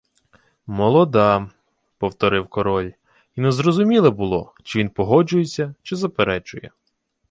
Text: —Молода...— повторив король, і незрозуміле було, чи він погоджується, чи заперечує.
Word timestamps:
—Молода...— 0.77 1.51
повторив 1.97 2.47
король, 2.47 2.91
і 3.35 3.41
незрозуміле 3.41 4.09
було, 4.09 4.53
чи 4.63 4.79
він 4.79 4.89
погоджується, 4.89 5.75
чи 5.83 5.95
заперечує. 5.95 6.71